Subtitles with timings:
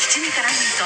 [0.00, 0.84] 七味からミート。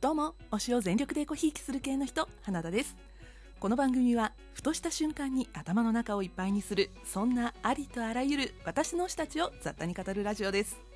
[0.00, 2.96] どうも推しを全力でごひいきする系の人花田です。
[3.60, 10.91] この番組はふとした瞬間に頭の中をいっぱいにするそんなありとあらゆる私の推したちを雑多に語るラジオです。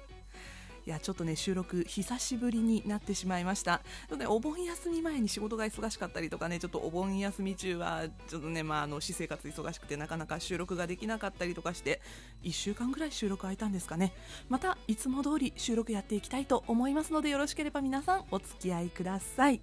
[0.86, 3.78] いやちょっとね収録久しぶりになってしまいました。
[3.78, 12.00] ちょっとねお盆休み前に仕事が忙しかったりとかねちょっとお盆休み中はちょっとねまああの私生活忙しくてなかなか収録ができなかったりとかして
[12.44, 14.12] 1週間ぐらい収録空いたんですかね。
[14.48, 19.60] またいつも通り収録やっていきたいと思いますのでよろしければ皆さんお付き合いください、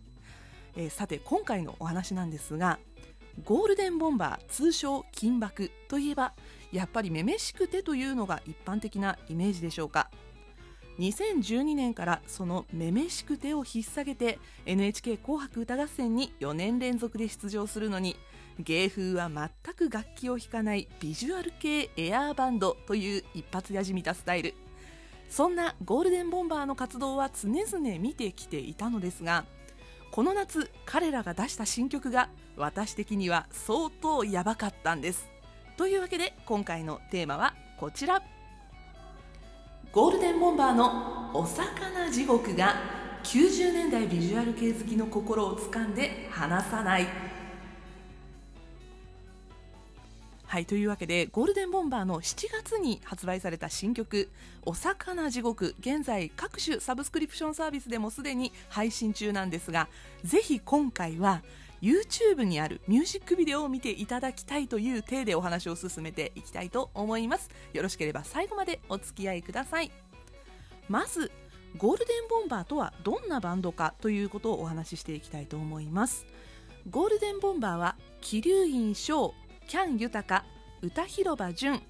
[0.76, 2.80] えーさて今回のお話なんですが
[3.46, 6.34] ゴールデンボンバー通称金箔といえば
[6.74, 10.10] やっぱりめめしくてというのが一般的なイメージでしょうか。
[11.00, 18.16] 2012年からそのめめしくてを引っ提げて NHK 紅白歌合戦に4年連続で出場するのに
[18.60, 24.54] 芸風は全く楽器を弾かないビジュアル系エアーバンドという一発やじみたスタイル。
[25.30, 29.46] そんなゴールデンボンバーの活動は常々見てきていたのですが
[30.12, 35.28] この夏彼らが出した新曲が私的には相当やばかったんです。
[35.76, 38.33] というわけで今回のテーマはこちら。
[39.94, 42.74] ゴールデンボンバーの「お魚地獄」が
[43.24, 47.06] 90年代ビジュアル系好きの心を掴んで離さない。
[50.48, 54.32] はいというわけでゴールデンボンバーの7月に発売された新曲
[54.66, 59.90] 「お魚地獄」現在各種サブスクリプションサービスでもすでに配信中なんですが
[60.24, 61.44] ぜひ今回は
[61.84, 67.50] YouTube にあるミュージックビデオを見ていただきたいという体でお話を進めていきたいと思います。
[67.74, 69.92] よろしければ最後までお付き合いください。
[70.88, 71.30] まず
[71.76, 76.26] ゴールデンボンバーとはどんなバンドかということをお話ししていきたいと思います。
[76.90, 79.34] ゴールデンボンバーは桐生院翔
[79.68, 80.46] キャン豊
[80.82, 81.82] 歌広場淳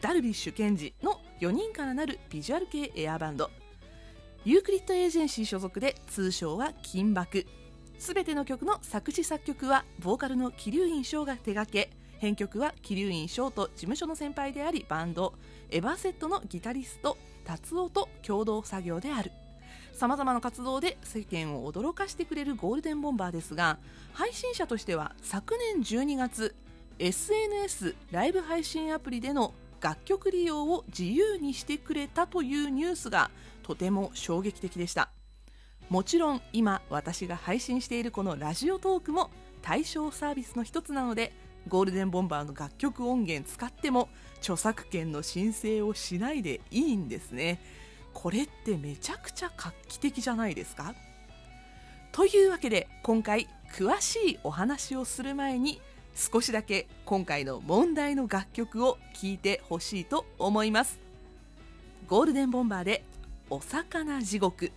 [0.00, 3.50] ダルビッシュ賢治の4人からなるビジュアル系エアバンド。
[4.46, 7.46] ユークリッドエージェンシー所属で通称は金爆。
[8.02, 11.88] すべての曲の作詞作曲はボーカルの鬼龍院翔が手掛け。
[12.18, 15.34] 編曲は鬼龍院翔と事務所の先輩でありバンド。
[15.70, 19.30] Everset のギタリスト tatsuo と共同作業である。
[19.92, 23.78] さまざまな活動で世間を驚かしてくれるゴールデンボンバーですが
[24.12, 26.56] 配信者としては昨年12月
[26.98, 33.30] SNS ライブ配信アプリでの楽曲利用を自由にしてくれたというニュースが
[33.62, 35.12] とても衝撃的でした。
[35.92, 39.30] もちろん今私が配信しているこのラジオトークも
[39.60, 41.34] 対象サービスの一つなので
[41.68, 44.08] ゴールデンボンバーの楽曲音源使っても
[44.38, 47.60] 著作権の申請をしないでいいんですね。
[48.14, 50.94] これってめちゃくちゃ画期的じゃないですか？
[52.10, 55.82] というわけで今回詳しいお話をする前に
[56.14, 60.98] 少しだけ今回の問題の楽曲を聴いてほしいと思います。
[62.08, 63.04] ゴールデンボンバーで
[63.50, 64.72] 「お魚地獄」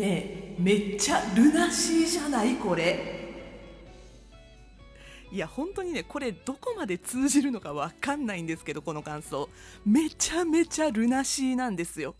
[0.00, 3.20] ねえめっちゃルナシーじゃないこれ。
[5.30, 9.50] いや本当にねこれどこまで通じるのかわかんないんですけどこの感想。
[9.84, 12.16] めちゃめちゃルナシーなんですよ。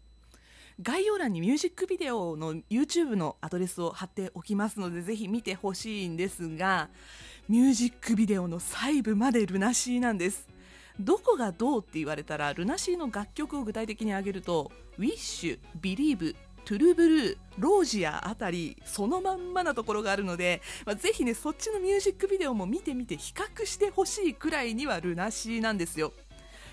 [0.83, 6.89] 概要欄にミュージックビデオの YouTube のアドレスを貼っておきますのでぜひ見てほしいんですが
[7.49, 10.47] ミュージックビデオの細部までルナシーなんです。
[10.99, 26.13] どこがどうって言われたらルナシーの楽曲を具体的に挙げると「Wish」「Believe」トゥルブルー、ロージアあたり、そのまんまなところがあるので、まあ、ぜひね、そっちのミュージックビデオも見てみて比較してほしいくらいにはルナシーなんですよ。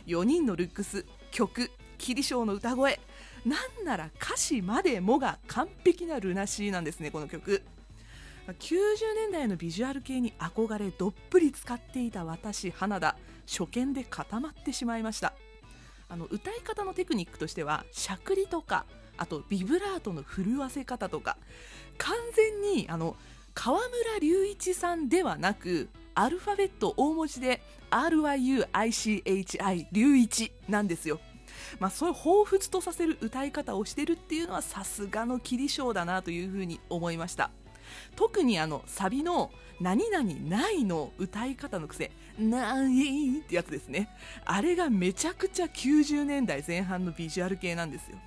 [0.06, 3.00] 4人のルックス、曲、キリショーの歌声、
[3.46, 7.64] なんなら歌詞までもが完璧なルナシーなんですね、この曲。
[8.54, 8.78] 90
[9.16, 15.34] 年代のビジュアル系に憧れどっぷり使っていた私花田初見で固まってしまいました
[16.08, 18.86] あの歌い方のテクニックとしてはしゃくりとか
[19.18, 21.38] あとビブラートの震わせ方とか
[21.98, 23.16] 完全にあの
[23.54, 27.62] 河村隆一さんではなくアルファベット大文字で
[27.92, 31.20] RYUICHI 隆一なんですよ。
[31.80, 37.50] まあ、そういう彷彿とさせる歌い方をしてるっていうのはさすがのキリショーだなというふうに思いました。
[38.16, 44.10] 特にあのサビの「何々ない」の歌い方の癖「ない」ってやつですね。
[44.46, 48.18] あれがめちゃくちゃ90年代前半のビジュアル系なんですよ。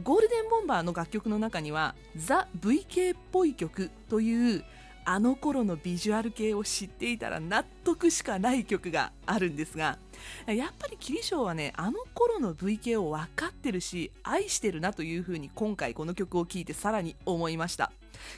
[0.00, 4.64] ゴールデンボンバーの楽曲の中にはザ・ VK っぽい曲という
[5.04, 9.98] あの頃のビジュアル系を知っていたら納得しかない曲があるんですが
[10.46, 17.92] やっぱりキリショーはねあの頃の VK を分かってるし愛してるなというふうに今回この曲を聴いてさらに思いました。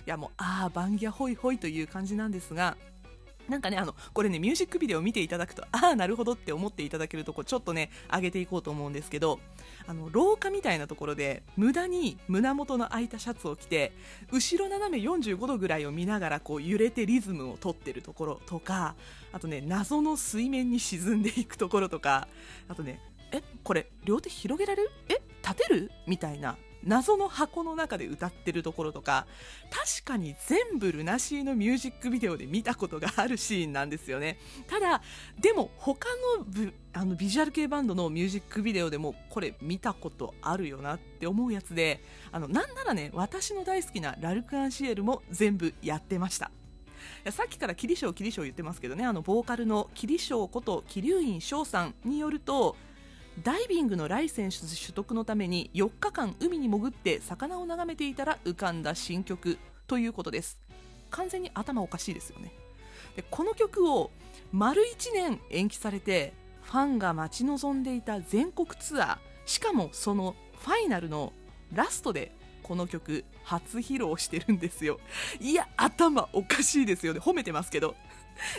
[0.06, 2.76] いやもうああバンギャホイホイという感じなんですが
[3.49, 9.38] なんかね、あの、これね、ミュージックビデオ見ていただくと、ああ、なるほどって思っていただけるとこ、ちょっとね、上げていこうと思うんですけど、
[9.87, 13.93] あの、廊下みたいなところで、無駄に胸元の開いたシャツを着て、
[14.32, 18.94] 後ろ斜め45度ぐらいを見ながら、こう、揺れてリズムを取ってるところとか、
[19.32, 22.29] あとね、謎の水面に沈んでいくところとか、
[22.69, 23.00] あとね、
[23.32, 24.90] え、これ、両手広げられる？
[25.08, 25.90] え、立てる？
[26.06, 29.26] みたいな謎の箱の中で歌ってるところとか
[29.70, 34.38] 確かに全部ルナシーのミュージックビデオで見たことがあるシーンなんですよね。
[34.66, 35.02] ただ
[35.38, 36.08] でも他
[36.38, 36.46] の
[36.92, 46.50] あのビジュアル系バンドのミュージックビデオでもこれ見たことあるよなって思うやつであのなんならね私の大好きなラルク・アンシエルも全部やってました。
[47.30, 52.76] さっきからキリショーキリショー言ってますけどねあのボーカルのキリショーこと桐生院翔さんによると
[53.42, 60.60] ダイビングのライセンス取得のために4日間海に潜って魚を眺めていたら浮かんだ新曲ということです。
[61.10, 62.52] 完全に頭おかしいですよね。
[63.16, 64.10] でこの曲を
[64.52, 66.32] 丸1年延期されて
[66.62, 71.32] ファンが待ち望んでいた全国ツアーしかもそのファイナルの
[71.72, 72.32] ラストで
[72.62, 75.00] この曲初披露してるんですよ。
[75.40, 77.20] いや頭おかしいですよね。
[77.20, 77.96] 褒めてますけど。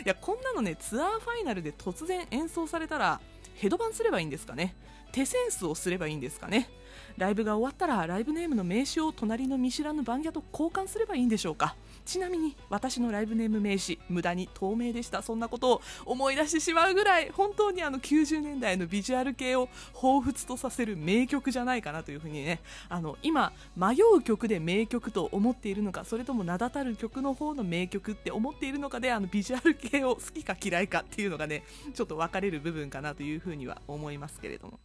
[0.04, 3.20] いやこんなのねツアーファイナルで突然演奏されたら
[3.56, 4.74] ヘドバンすればいいんですかね。
[5.12, 6.68] 手センスをすればいいんですかね。
[7.16, 11.76] ライブが終わったらライブネームの名刺を隣の見知らぬ番屋と交換すればいいんでしょうか？
[12.04, 34.78] ちなみに私のライブネーム名刺無駄に透明でしたそんなことを思い出してしまうぐらい本当にあの90年代のビジュアル系を彷彿とさせる名曲じゃないかなというふうにねあの今迷う曲で名曲と思っているのかそれとも名だたる曲の方の名曲って思っているのかであのビジュアル系を好きか嫌いかっていうのがねちょっと分かれる部分かなというふうには思いますけれども。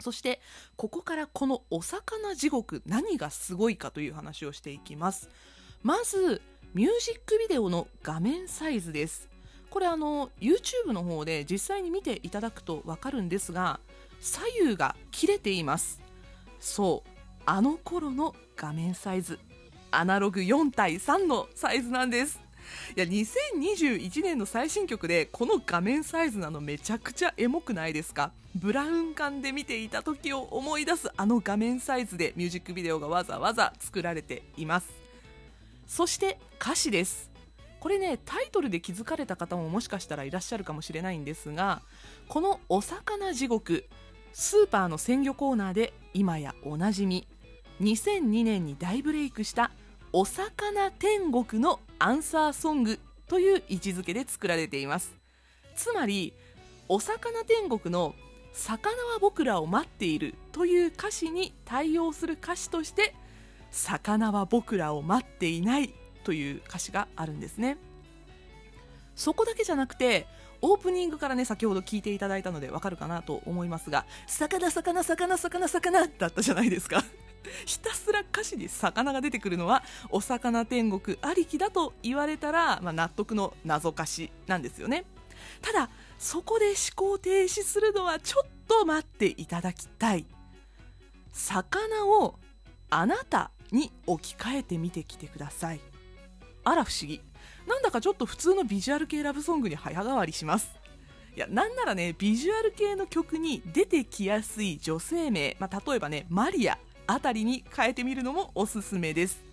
[0.00, 0.40] そして
[0.76, 5.28] ここからこのお魚地獄何がすごいかという話をしていきます。
[5.82, 6.42] まず
[6.74, 9.28] ミュージックビデオの画面サイズです。
[9.70, 13.78] これあの YouTube の方で実際に見ていただくと分かるんですが
[14.20, 16.00] 左右が切れています。
[16.58, 17.10] そう
[17.46, 19.38] あの頃の画面サイズ。
[19.92, 22.40] アナログ4対3のサイズなんです。
[22.96, 28.32] いや2021年の最新曲でこの画面サイズなのめちゃくちゃエモくないですか？
[28.56, 34.90] ブラウン管で見ていた時を思い出すあの画面サイズでミュージックビデオがわざわざ作られています。
[35.86, 37.30] そして歌詞です。
[37.78, 41.80] これねタイトルで気づかれた方ももしかしたらいらっしゃるかもしれないんですが
[42.28, 43.86] この「お魚地獄」
[44.34, 47.26] スーパーの鮮魚コーナーで今やおなじみ。
[47.80, 49.70] 2002年に大ブレイクした
[50.12, 55.14] 「お魚天国」のアンサーソングという位置づけで作られています。
[55.76, 56.34] つまり
[56.88, 58.14] 「お魚天国」の
[58.52, 63.14] 「魚は僕らを待っている」という歌詞に対応する歌詞として
[63.70, 67.78] 「魚は僕らを待っていないという歌詞があるんですね。
[69.14, 70.26] そこだけじゃなくて
[70.62, 77.04] オープニングからね先ほど聞いていただいたのでわかるかなと思いますが魚魚魚魚魚だったじゃないですか。
[77.64, 85.06] ひたすら歌詞に魚が出てくるのはお魚天国ありきだと言われたら、まあ、納得の謎歌詞なんですよね。
[85.62, 90.26] ただそこで思考停止するのはちょっと待っていただきたい。
[91.32, 92.38] 魚を
[92.90, 95.80] あなたに置き換えてみてきてください。
[96.64, 97.20] あら不思議。
[97.66, 100.70] なんだかちょっと普通のビジュアル系ラブソングに早変わりします。
[101.36, 109.49] いやなんならねビジュアル系の曲に出てきやすい女性名、まあ、例えばねマリアあたりに変えてみるのもおすすめです。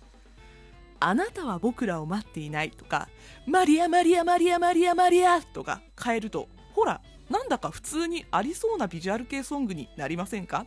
[1.00, 3.08] あなたは僕らを待っていないとか
[3.46, 7.00] マリアマリアマリアマリアマリアとか変えるとほら
[7.30, 10.66] なんだか普通にありそうなビジュアル系ソングになりませんか？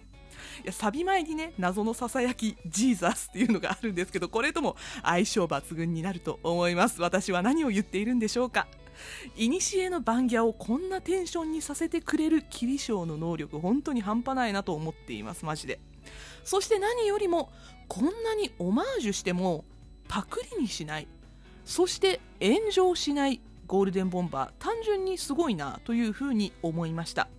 [0.64, 7.02] いやサビ前にね謎のささやきジーザスっていうのがあるんですけどこれとも相性抜群になると思います。
[7.02, 8.68] 私は何を言っているんでしょうか？
[9.36, 15.46] 古の番ギャをこんなテンションにさせてくれる霧章の能力本当に半端ないなと思っています。
[15.46, 15.80] マジで。
[16.44, 17.52] そして何よりも
[17.88, 19.66] こんなにオマージュしても
[20.12, 21.08] パクリにしない。
[21.64, 24.52] そして炎上しないゴールデンボンバー。
[24.60, 27.30] 単純にすごいなというふうに思いました。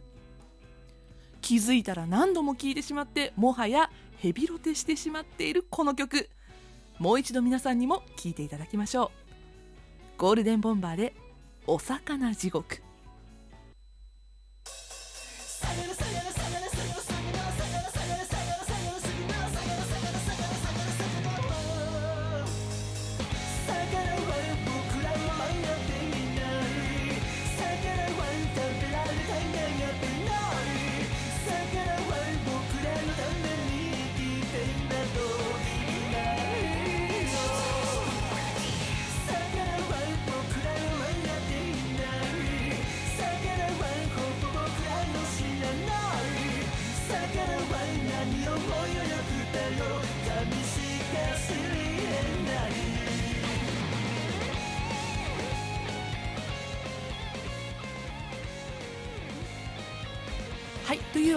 [1.42, 6.30] 気づいたら何度も聴いてしまってもはやヘビロテしてしまっているこの曲。
[6.98, 9.12] もう一度皆さんにも聴いていただきましょ
[10.16, 10.18] う。
[10.18, 11.14] ゴールデンボンバーで
[11.68, 12.80] 「お魚地獄」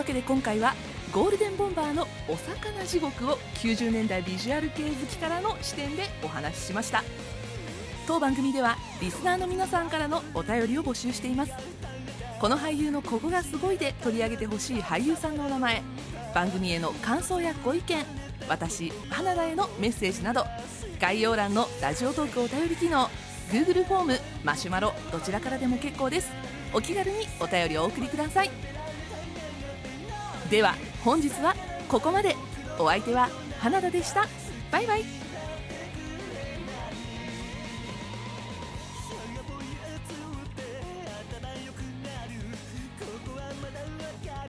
[0.05, 0.73] けで今回は
[1.11, 7.03] ゴールデンボンバーのお魚地獄を90年代ビジュアル系好きからの視点でお話ししました。
[8.07, 11.53] 当番組ではリスナーの皆さんからのお便りを募集しています。
[12.39, 15.81] この俳優のここがすごいで取り上げてほしい俳優さんのお名前
[16.35, 18.05] 番組への感想やご意見
[18.47, 20.45] 私花田へのメッセージなど
[20.99, 23.09] 概要欄のラジオトークお便り機能
[23.51, 26.29] Google フォームマシュマロどちらからでも結構です。
[26.73, 28.74] お気軽にお便りをお送りください。
[30.49, 31.55] では本日は
[31.89, 32.35] ここまで。
[32.77, 34.25] お相手は花田でした。
[34.71, 35.24] バイバイ。